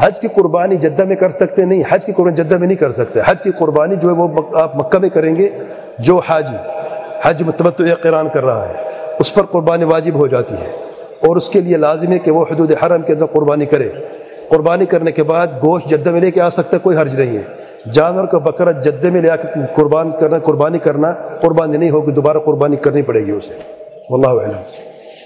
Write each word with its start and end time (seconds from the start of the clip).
हज 0.00 0.18
की 0.18 0.28
कुर्बानी 0.28 0.76
जद्दा 0.76 1.04
में 1.04 1.16
कर 1.16 1.30
सकते 1.30 1.64
नहीं, 1.64 1.84
हज 1.92 2.04
की 2.04 2.12
कुर्बानी 2.12 2.36
जद्दा 2.36 2.58
में 2.58 2.66
नहीं 2.66 2.76
कर 2.76 2.90
सकते। 2.90 3.20
हज 3.20 3.38
की 3.42 3.50
कुर्बानी 3.50 3.96
जो 3.96 4.08
है 4.08 4.14
वो 4.14 4.28
मक- 4.28 4.56
आप 4.56 4.72
मक्का 4.76 4.98
में 4.98 5.10
करेंगे, 5.10 5.52
जो 6.00 6.18
हाजी, 6.18 6.56
हज 7.28 7.42
मतबत 7.42 7.76
करान 7.80 8.28
कर 8.28 8.42
रहा 8.42 8.64
है, 8.64 8.90
उस 9.20 9.30
पर 9.30 9.42
कुर्बानी 9.42 9.84
वाजिब 9.84 10.16
हो 10.16 10.28
जाती 10.28 10.54
है। 10.54 10.70
और 11.28 11.36
उसके 11.36 11.60
लिए 11.60 11.76
लाजिम 11.76 12.10
है 12.10 12.18
कि 12.18 12.30
वो 12.30 12.48
हदूद 12.52 12.76
हरम 12.82 13.02
के 13.02 13.12
अंदर 13.12 13.26
कुर्बानी 13.26 13.66
करे। 13.66 14.08
कुर्बानी 14.50 14.86
करने 14.86 15.12
के 15.12 15.22
बाद 15.22 15.60
गोश्त 15.64 15.88
जद्दा 15.88 16.10
में 16.10 16.20
लेके 16.20 16.40
आ 16.40 16.48
सकता 16.48 16.70
है, 16.72 16.78
कोई 16.78 16.96
हर्ज 16.96 17.20
नहीं 17.20 17.30
है। 17.30 17.46
जानवर 17.88 18.26
का 18.26 18.38
बकरा 18.38 18.72
जद्दे 18.72 19.10
में 19.10 19.22
ले 19.22 19.28
आकर 19.28 19.66
कुर्बान 19.76 20.12
करना, 20.12 20.38
कुर्बानी 20.38 20.78
करना, 20.78 21.12
कुर्बानी 21.12 21.78
नहीं 21.78 21.90
होगी, 21.90 22.12
दोबारा 22.12 22.40
कुर्बानी 22.40 22.76
करनी 22.76 23.02
पड़ेगी 23.02 23.32
उसे। 23.32 23.58
वल्लाह 24.12 24.32